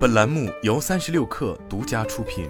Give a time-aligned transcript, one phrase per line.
[0.00, 2.48] 本栏目由三十六氪独家出品。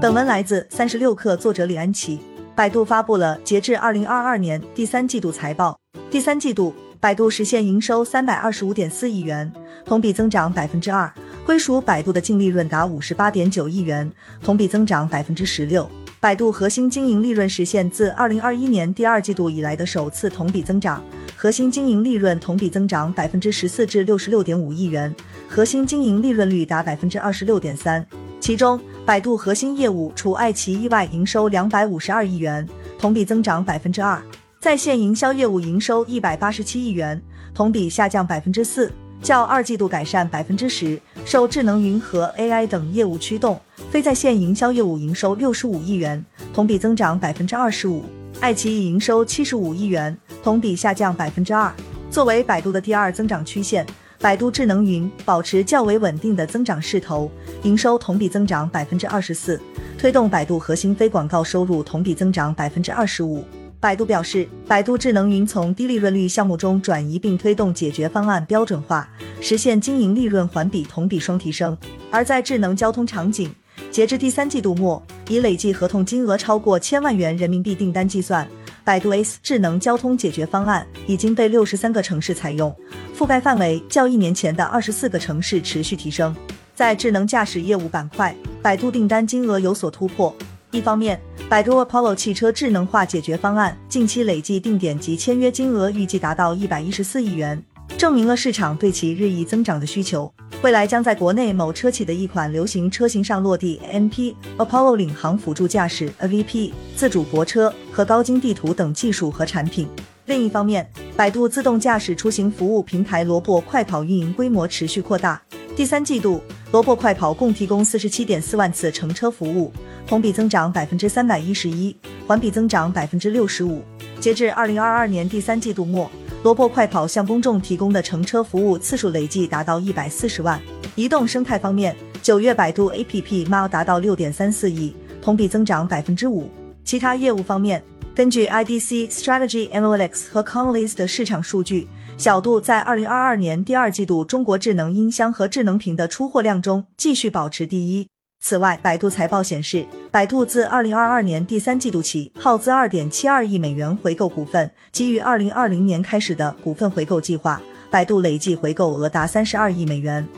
[0.00, 2.18] 本文来自三十六氪，作者李安琪。
[2.56, 5.78] 百度发布了截至二零二二年第三季度财报。
[6.10, 9.52] 第三季度，百度实现营收三百二十五点四亿元，
[9.84, 11.12] 同比增长百分之二，
[11.44, 14.10] 归属百度的净利润达五十八点九亿元，
[14.40, 15.86] 同比增长百分之十六。
[16.24, 21.04] 百度核心经营利润实现自二零二一年第二季度以来的首次同比增长，
[21.36, 25.14] 核心经营利润同比增长百分之十四至六十六点五亿元，
[25.46, 28.02] 核心经营利润率达百分之二十六点三。
[28.40, 32.66] 其中，百度核心业务除爱奇艺外营收两百五十二亿元，
[32.98, 34.18] 同比增长百分之二；
[34.58, 37.20] 在线营销业务营收一百八十七亿元，
[37.52, 40.98] 同比下降百分之四，较二季度改善百分之十。
[41.26, 43.60] 受智能云和 AI 等业务驱动。
[43.94, 46.20] 非在线营销业务营收六十五亿元，
[46.52, 48.02] 同比增长百分之二十五；
[48.40, 51.72] 爱奇艺营收七十五亿元，同比下降百分之二。
[52.10, 53.86] 作为百度的第二增长曲线，
[54.18, 57.30] 百度智能云保持较为稳定的增长势头，
[57.62, 59.60] 营收同比增长百分之二十四，
[59.96, 63.44] 推动百度核心非广告收入同比增长百分之二十五。
[63.78, 69.08] 百度表示，百度智能云从低利润率项目中转移，并推动解决方案标准化，
[69.40, 71.78] 实现经营利润环比同比双提升。
[72.10, 73.54] 而在智能交通场景，
[73.90, 78.46] 截至第三季度末，以累计合同金额超过千万元人民币订单计算，
[78.84, 82.74] 百度 S 智能交通解决方案已经被六十三个城市采用，
[83.16, 86.34] 覆盖范围较一年前的二十四个城市持续提升。
[86.74, 90.34] 在智能驾驶业务板块，百度订单金额有所突破。
[90.72, 97.62] 一方面，百度 Apollo 汽车智能化解决方案近期累计定点及签约金额预计达到一百一十四亿元。
[98.04, 109.88] 证明了市场对其日益增长的需求，未来将在国内某车企的一款流行车型上落地 NP Apollo 领航辅助驾驶 AVP 自主泊车和高精地图等技术和产品。
[110.26, 115.40] 另一方面，百度自动驾驶出行服务平台萝卜快跑运营规模持续扩大。
[115.74, 119.72] 第三季度，萝卜快跑共提供四十七点四万次乘车服务，
[120.06, 121.96] 同比增长百分之三百一十一，
[122.26, 123.82] 环比增长百分之六十五。
[124.20, 126.10] 截至二零二二年第三季度末。
[126.44, 130.60] 萝卜快跑向公众提供的乘车服务次数累计达到一百四十万。
[130.94, 136.50] 移动生态方面，九月百度 APP MAU 达到六点三四亿，同比增长百分之五。
[136.84, 137.82] 其他业务方面，
[138.14, 141.88] 根据 IDC Strategy Analytics 和 c o n l y s 的市场数据，
[142.18, 148.06] 小度在二零二二年第二季度中国智能音箱和智能屏的出货量中继续保持第一。
[148.46, 157.58] 此外，百度财报显示，百度自二零二二年第三季度起耗资二点七二亿美元回购股份，基于二零二零年开始的股份回购计划，
[157.90, 160.28] 百度累计回购额达三十二亿美元。